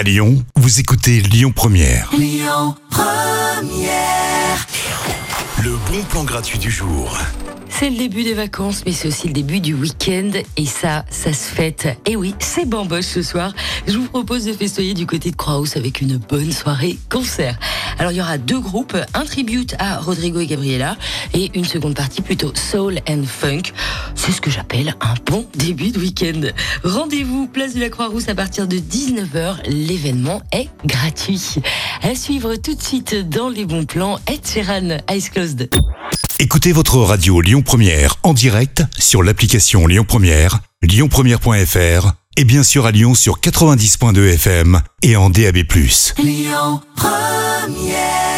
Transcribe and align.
À 0.00 0.02
Lyon, 0.02 0.42
vous 0.56 0.80
écoutez 0.80 1.20
Lyon 1.20 1.52
Première. 1.54 2.10
Le 5.62 5.76
bon 5.90 6.02
plan 6.08 6.24
gratuit 6.24 6.58
du 6.58 6.70
jour. 6.70 7.18
C'est 7.68 7.90
le 7.90 7.96
début 7.96 8.24
des 8.24 8.32
vacances, 8.32 8.82
mais 8.86 8.92
c'est 8.92 9.08
aussi 9.08 9.26
le 9.26 9.34
début 9.34 9.60
du 9.60 9.74
week-end. 9.74 10.30
Et 10.56 10.64
ça, 10.64 11.04
ça 11.10 11.34
se 11.34 11.54
fête. 11.54 11.88
Et 12.06 12.16
oui, 12.16 12.34
c'est 12.38 12.66
bamboche 12.66 13.04
ce 13.04 13.22
soir. 13.22 13.54
Je 13.86 13.98
vous 13.98 14.06
propose 14.06 14.46
de 14.46 14.54
festoyer 14.54 14.94
du 14.94 15.06
côté 15.06 15.30
de 15.30 15.36
Croix-House 15.36 15.76
avec 15.76 16.00
une 16.00 16.16
bonne 16.16 16.52
soirée 16.52 16.98
concert. 17.10 17.58
Alors, 17.98 18.12
il 18.12 18.16
y 18.16 18.20
aura 18.22 18.38
deux 18.38 18.60
groupes, 18.60 18.96
un 19.12 19.24
tribute 19.24 19.74
à 19.78 19.98
Rodrigo 19.98 20.40
et 20.40 20.46
Gabriela 20.46 20.96
et 21.34 21.50
une 21.54 21.66
seconde 21.66 21.94
partie 21.94 22.22
plutôt 22.22 22.52
soul 22.54 23.00
and 23.08 23.24
funk. 23.26 23.72
C'est 24.30 24.36
ce 24.36 24.40
que 24.42 24.50
j'appelle 24.50 24.94
un 25.00 25.14
bon 25.26 25.44
début 25.56 25.90
de 25.90 25.98
week-end. 25.98 26.40
Rendez-vous 26.84 27.48
place 27.48 27.74
de 27.74 27.80
la 27.80 27.88
Croix-Rousse 27.88 28.28
à 28.28 28.36
partir 28.36 28.68
de 28.68 28.76
19h. 28.76 29.66
L'événement 29.66 30.40
est 30.52 30.68
gratuit. 30.86 31.56
À 32.02 32.14
suivre 32.14 32.54
tout 32.54 32.76
de 32.76 32.80
suite 32.80 33.28
dans 33.28 33.48
les 33.48 33.64
bons 33.64 33.86
plans, 33.86 34.20
Ed 34.28 34.46
Sheeran, 34.46 34.98
Eyes 35.08 35.30
Closed. 35.34 35.68
Écoutez 36.38 36.70
votre 36.70 36.98
radio 36.98 37.40
Lyon 37.40 37.62
Première 37.62 38.18
en 38.22 38.32
direct 38.32 38.84
sur 38.96 39.24
l'application 39.24 39.88
Lyon 39.88 40.04
Première, 40.06 40.60
lyonpremière.fr 40.82 42.12
et 42.36 42.44
bien 42.44 42.62
sûr 42.62 42.86
à 42.86 42.92
Lyon 42.92 43.16
sur 43.16 43.40
90.2 43.40 44.34
FM 44.34 44.80
et 45.02 45.16
en 45.16 45.28
DAB+. 45.28 45.56
Lyon 46.22 46.80
Première 46.94 48.29